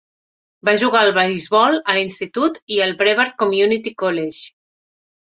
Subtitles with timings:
[0.67, 4.49] Va jugar al beisbol a l'institut i al Brevard Community College.